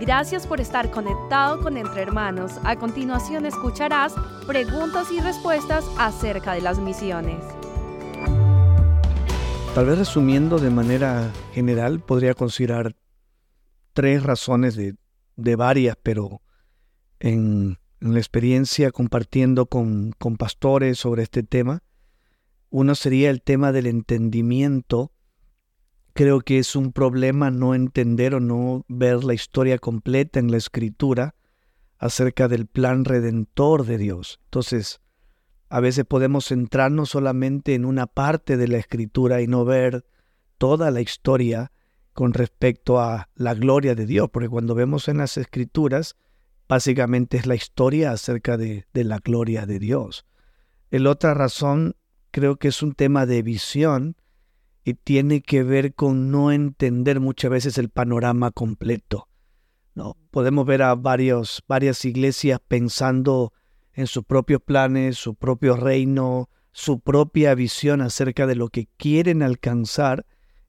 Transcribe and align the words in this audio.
Gracias 0.00 0.46
por 0.46 0.62
estar 0.62 0.90
conectado 0.90 1.60
con 1.60 1.76
Entre 1.76 2.00
Hermanos. 2.00 2.52
A 2.64 2.74
continuación 2.76 3.44
escucharás 3.44 4.14
preguntas 4.46 5.12
y 5.12 5.20
respuestas 5.20 5.84
acerca 5.98 6.54
de 6.54 6.62
las 6.62 6.78
misiones. 6.78 7.36
Tal 9.74 9.84
vez 9.84 9.98
resumiendo 9.98 10.58
de 10.58 10.70
manera 10.70 11.30
general, 11.52 12.00
podría 12.00 12.32
considerar 12.32 12.96
tres 13.92 14.22
razones 14.22 14.74
de, 14.74 15.56
varias, 15.56 15.98
pero 16.02 16.40
en, 17.18 17.76
la 18.00 18.18
experiencia 18.18 18.92
compartiendo 18.92 19.66
con, 19.66 20.12
con 20.12 20.38
pastores 20.38 20.98
sobre 20.98 21.24
este 21.24 21.42
tema, 21.42 21.82
uno 22.70 22.94
sería 22.94 23.28
el 23.28 23.42
tema 23.42 23.70
del 23.70 23.86
entendimiento 23.86 25.12
Creo 26.20 26.42
que 26.42 26.58
es 26.58 26.76
un 26.76 26.92
problema 26.92 27.50
no 27.50 27.74
entender 27.74 28.34
o 28.34 28.40
no 28.40 28.84
ver 28.88 29.24
la 29.24 29.32
historia 29.32 29.78
completa 29.78 30.38
en 30.38 30.50
la 30.50 30.58
escritura 30.58 31.34
acerca 31.96 32.46
del 32.46 32.66
plan 32.66 33.06
redentor 33.06 33.86
de 33.86 33.96
Dios. 33.96 34.38
Entonces, 34.44 35.00
a 35.70 35.80
veces 35.80 36.04
podemos 36.04 36.48
centrarnos 36.48 37.08
solamente 37.08 37.74
en 37.74 37.86
una 37.86 38.06
parte 38.06 38.58
de 38.58 38.68
la 38.68 38.76
escritura 38.76 39.40
y 39.40 39.46
no 39.46 39.64
ver 39.64 40.04
toda 40.58 40.90
la 40.90 41.00
historia 41.00 41.72
con 42.12 42.34
respecto 42.34 43.00
a 43.00 43.30
la 43.34 43.54
gloria 43.54 43.94
de 43.94 44.04
Dios, 44.04 44.28
porque 44.30 44.50
cuando 44.50 44.74
vemos 44.74 45.08
en 45.08 45.16
las 45.16 45.38
escrituras, 45.38 46.16
básicamente 46.68 47.38
es 47.38 47.46
la 47.46 47.54
historia 47.54 48.12
acerca 48.12 48.58
de, 48.58 48.84
de 48.92 49.04
la 49.04 49.20
gloria 49.20 49.64
de 49.64 49.78
Dios. 49.78 50.26
El 50.90 51.06
otra 51.06 51.32
razón 51.32 51.96
creo 52.30 52.56
que 52.56 52.68
es 52.68 52.82
un 52.82 52.92
tema 52.92 53.24
de 53.24 53.40
visión, 53.40 54.16
y 54.84 54.94
tiene 54.94 55.42
que 55.42 55.62
ver 55.62 55.94
con 55.94 56.30
no 56.30 56.52
entender 56.52 57.20
muchas 57.20 57.50
veces 57.50 57.78
el 57.78 57.90
panorama 57.90 58.50
completo. 58.50 59.28
¿no? 59.94 60.16
Podemos 60.30 60.66
ver 60.66 60.82
a 60.82 60.94
varios, 60.94 61.62
varias 61.68 62.04
iglesias 62.04 62.60
pensando 62.66 63.52
en 63.92 64.06
sus 64.06 64.24
propios 64.24 64.62
planes, 64.62 65.18
su 65.18 65.34
propio 65.34 65.76
reino, 65.76 66.48
su 66.72 67.00
propia 67.00 67.54
visión 67.54 68.00
acerca 68.00 68.46
de 68.46 68.54
lo 68.54 68.68
que 68.68 68.88
quieren 68.96 69.42
alcanzar, 69.42 70.26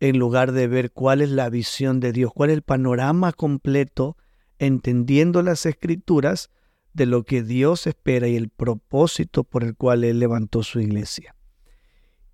en 0.00 0.18
lugar 0.18 0.50
de 0.50 0.66
ver 0.66 0.90
cuál 0.90 1.20
es 1.20 1.30
la 1.30 1.48
visión 1.48 2.00
de 2.00 2.12
Dios, 2.12 2.32
cuál 2.34 2.50
es 2.50 2.54
el 2.54 2.62
panorama 2.62 3.32
completo, 3.32 4.16
entendiendo 4.58 5.42
las 5.42 5.64
escrituras 5.64 6.50
de 6.92 7.06
lo 7.06 7.22
que 7.22 7.42
Dios 7.42 7.86
espera 7.86 8.26
y 8.26 8.36
el 8.36 8.48
propósito 8.48 9.44
por 9.44 9.62
el 9.62 9.76
cual 9.76 10.02
Él 10.04 10.18
levantó 10.18 10.62
su 10.62 10.80
iglesia. 10.80 11.36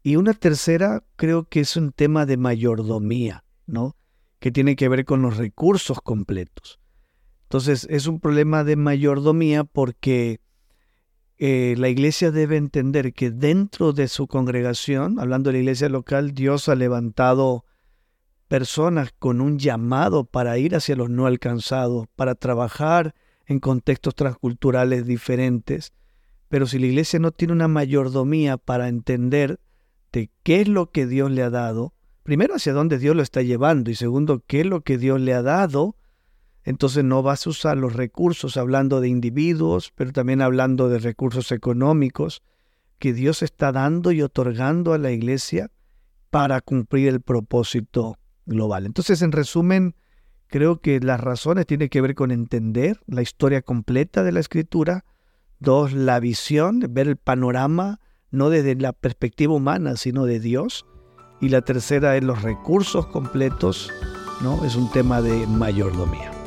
Y 0.09 0.17
una 0.17 0.33
tercera 0.33 1.05
creo 1.17 1.45
que 1.51 1.61
es 1.61 1.77
un 1.77 1.93
tema 1.93 2.25
de 2.25 2.39
mayordomía, 2.39 3.45
¿no? 3.67 3.95
Que 4.39 4.51
tiene 4.51 4.75
que 4.75 4.89
ver 4.89 5.05
con 5.05 5.21
los 5.21 5.37
recursos 5.37 6.01
completos. 6.01 6.81
Entonces 7.43 7.87
es 7.91 8.07
un 8.07 8.19
problema 8.19 8.65
de 8.65 8.77
mayordomía 8.77 9.65
porque 9.65 10.41
eh, 11.37 11.75
la 11.77 11.91
iglesia 11.91 12.31
debe 12.31 12.57
entender 12.57 13.13
que 13.13 13.31
dentro 13.31 13.93
de 13.93 14.09
su 14.09 14.29
congregación, 14.29 15.21
hablando 15.21 15.51
de 15.51 15.59
la 15.59 15.59
iglesia 15.59 15.91
local, 15.91 16.33
Dios 16.33 16.71
ha 16.71 16.75
levantado 16.75 17.67
personas 18.49 19.13
con 19.19 19.43
un 19.43 19.59
llamado 19.59 20.25
para 20.25 20.57
ir 20.57 20.75
hacia 20.75 20.97
los 20.97 21.11
no 21.11 21.27
alcanzados, 21.27 22.07
para 22.17 22.35
trabajar 22.35 23.15
en 23.45 23.61
contextos 23.61 24.15
transculturales 24.15 25.05
diferentes. 25.05 25.93
Pero 26.49 26.67
si 26.67 26.79
la 26.79 26.87
iglesia 26.87 27.19
no 27.19 27.31
tiene 27.31 27.53
una 27.53 27.69
mayordomía 27.69 28.57
para 28.57 28.89
entender 28.89 29.61
de 30.13 30.31
qué 30.43 30.63
es 30.63 30.69
lo 30.69 30.91
que 30.91 31.07
Dios 31.07 31.31
le 31.31 31.43
ha 31.43 31.51
dado, 31.51 31.95
primero 32.23 32.55
hacia 32.55 32.73
dónde 32.73 32.99
Dios 32.99 33.17
lo 33.17 33.23
está 33.23 33.43
llevando 33.43 33.91
y 33.91 33.95
segundo 33.95 34.43
qué 34.47 34.61
es 34.61 34.67
lo 34.67 34.83
que 34.83 34.99
Dios 34.99 35.21
le 35.21 35.35
ha 35.35 35.43
dado, 35.43 35.97
entonces 36.65 37.05
no 37.05 37.23
vas 37.23 37.47
a 37.47 37.51
usar 37.51 37.79
los 37.79 37.95
recursos 37.95 38.57
hablando 38.57 39.01
de 39.01 39.09
individuos, 39.09 39.93
pero 39.95 40.13
también 40.13 40.43
hablando 40.43 40.89
de 40.89 40.99
recursos 40.99 41.53
económicos 41.53 42.43
que 42.99 43.13
Dios 43.13 43.43
está 43.43 43.73
dando 43.73 44.13
y 44.13 44.23
otorgando 44.23 44.93
a 44.93 44.99
la 44.99 45.11
iglesia 45.13 45.71
para 46.31 46.61
cumplir 46.61 47.09
el 47.09 47.21
propósito 47.21 48.19
global. 48.45 48.87
Entonces, 48.87 49.23
en 49.23 49.33
resumen, 49.33 49.95
creo 50.49 50.81
que 50.81 51.01
las 51.01 51.21
razones 51.21 51.67
tienen 51.67 51.89
que 51.89 52.01
ver 52.01 52.15
con 52.15 52.31
entender 52.31 53.01
la 53.07 53.23
historia 53.23 53.63
completa 53.63 54.23
de 54.23 54.33
la 54.33 54.41
escritura, 54.41 55.05
dos, 55.61 55.93
la 55.93 56.21
visión, 56.21 56.85
ver 56.91 57.09
el 57.09 57.17
panorama 57.17 58.01
no 58.31 58.51
desde 58.51 58.75
la 58.77 58.93
perspectiva 58.93 59.55
humana, 59.55 59.97
sino 59.97 60.25
de 60.25 60.41
Dios. 60.41 60.87
Y 61.41 61.51
la 61.51 61.63
tercera 61.63 62.17
es 62.17 62.25
los 62.25 62.43
recursos 62.43 63.07
completos, 63.07 63.93
¿no? 64.43 64.65
Es 64.65 64.75
un 64.77 64.91
tema 64.91 65.23
de 65.23 65.47
mayordomía. 65.47 66.38